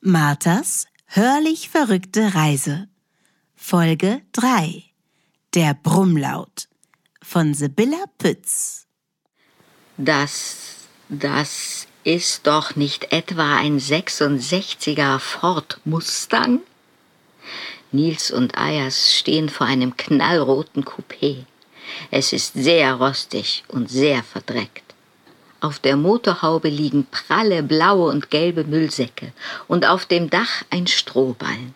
[0.00, 2.86] Marthas hörlich verrückte Reise.
[3.56, 4.84] Folge 3.
[5.54, 6.68] Der Brummlaut
[7.20, 8.86] von Sibylla Pütz.
[9.96, 16.60] Das, das ist doch nicht etwa ein 66er Ford Mustang?
[17.90, 21.44] Nils und Ayers stehen vor einem knallroten Coupé.
[22.12, 24.87] Es ist sehr rostig und sehr verdreckt.
[25.60, 29.32] Auf der Motorhaube liegen pralle blaue und gelbe Müllsäcke
[29.66, 31.74] und auf dem Dach ein Strohballen.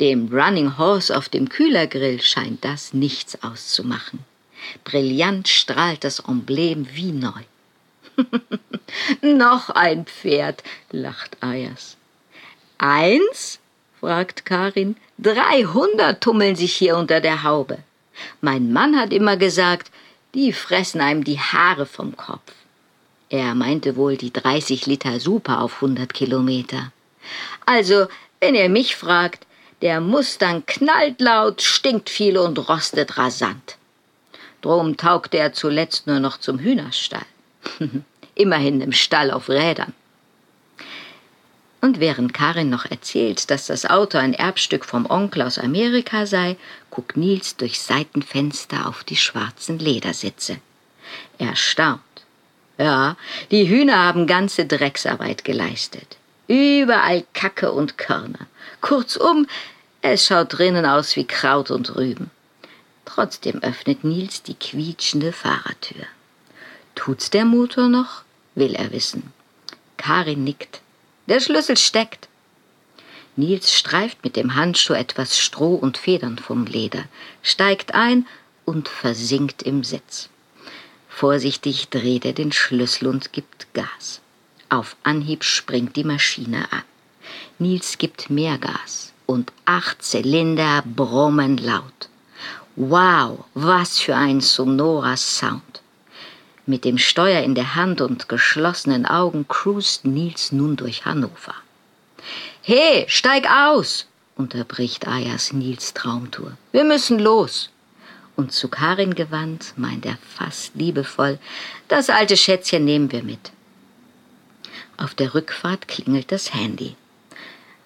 [0.00, 4.20] Dem Running Horse auf dem Kühlergrill scheint das nichts auszumachen.
[4.82, 7.42] Brillant strahlt das Emblem wie neu.
[9.22, 11.96] Noch ein Pferd, lacht Ayers.
[12.78, 13.60] Eins?
[14.00, 14.96] fragt Karin.
[15.18, 17.78] Dreihundert tummeln sich hier unter der Haube.
[18.40, 19.90] Mein Mann hat immer gesagt,
[20.34, 22.52] die fressen einem die Haare vom Kopf.
[23.30, 26.92] Er meinte wohl die 30 Liter Super auf 100 Kilometer.
[27.66, 28.06] Also,
[28.40, 29.46] wenn ihr mich fragt,
[29.82, 33.76] der Mustang knallt laut, stinkt viel und rostet rasant.
[34.60, 37.26] Drum taugte er zuletzt nur noch zum Hühnerstall.
[38.34, 39.92] Immerhin im Stall auf Rädern.
[41.82, 46.56] Und während Karin noch erzählt, dass das Auto ein Erbstück vom Onkel aus Amerika sei,
[46.88, 50.56] guckt Nils durch Seitenfenster auf die schwarzen Ledersitze.
[51.36, 52.00] Er staunt.
[52.78, 53.16] Ja,
[53.50, 56.16] die Hühner haben ganze Drecksarbeit geleistet.
[56.48, 58.46] Überall Kacke und Körner.
[58.80, 59.46] Kurzum,
[60.02, 62.30] es schaut drinnen aus wie Kraut und Rüben.
[63.04, 66.04] Trotzdem öffnet Nils die quietschende Fahrertür.
[66.94, 68.22] Tut's der Motor noch?
[68.54, 69.32] will er wissen.
[69.96, 70.80] Karin nickt.
[71.26, 72.28] Der Schlüssel steckt.
[73.36, 77.04] Nils streift mit dem Handschuh etwas Stroh und Federn vom Leder,
[77.42, 78.26] steigt ein
[78.64, 80.28] und versinkt im Sitz.
[81.16, 84.20] Vorsichtig dreht er den Schlüssel und gibt Gas.
[84.68, 86.82] Auf Anhieb springt die Maschine an.
[87.60, 92.08] Nils gibt mehr Gas und acht Zylinder brummen laut.
[92.74, 95.82] Wow, was für ein sonorer Sound.
[96.66, 101.54] Mit dem Steuer in der Hand und geschlossenen Augen cruist Nils nun durch Hannover.
[102.62, 104.06] He, steig aus!
[104.34, 106.56] unterbricht Ayas Nils Traumtour.
[106.72, 107.70] Wir müssen los
[108.36, 111.38] und zu Karin gewandt, meint er fast liebevoll,
[111.88, 113.52] das alte Schätzchen nehmen wir mit.
[114.96, 116.96] Auf der Rückfahrt klingelt das Handy.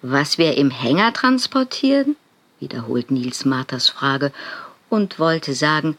[0.01, 2.15] Was wir im Hänger transportieren?
[2.59, 4.31] wiederholt Nils Marthas Frage
[4.89, 5.97] und wollte sagen,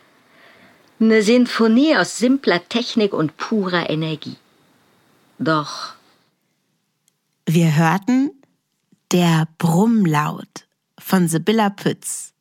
[1.00, 4.36] eine Sinfonie aus simpler Technik und purer Energie.
[5.38, 5.94] Doch.
[7.46, 8.30] Wir hörten
[9.10, 10.66] Der Brummlaut
[10.98, 12.34] von Sibylla Pütz.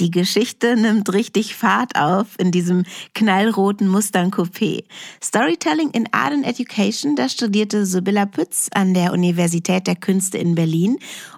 [0.00, 2.84] Die Geschichte nimmt richtig Fahrt auf in diesem
[3.14, 4.84] knallroten Mustang Coupé.
[5.22, 10.54] Storytelling in Art and Education, da studierte Sibylla Pütz an der Universität der Künste in
[10.54, 10.96] Berlin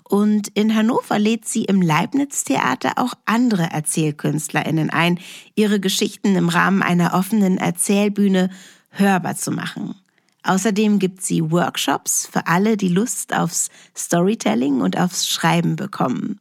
[0.08, 5.18] und in Hannover lädt sie im Leibniz Theater auch andere ErzählkünstlerInnen ein,
[5.56, 8.48] ihre Geschichten im Rahmen einer offenen Erzählbühne
[8.90, 9.96] hörbar zu machen.
[10.44, 16.38] Außerdem gibt sie Workshops für alle, die Lust aufs Storytelling und aufs Schreiben bekommen.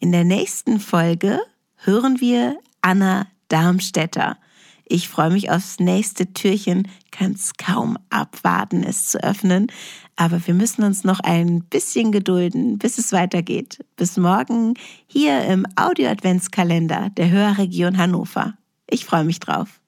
[0.00, 1.40] In der nächsten Folge
[1.76, 4.38] hören wir Anna Darmstädter.
[4.84, 9.68] Ich freue mich aufs nächste Türchen, kann es kaum abwarten, es zu öffnen.
[10.16, 13.84] Aber wir müssen uns noch ein bisschen gedulden, bis es weitergeht.
[13.96, 14.74] Bis morgen
[15.06, 18.54] hier im Audio-Adventskalender der Hörregion Hannover.
[18.88, 19.81] Ich freue mich drauf.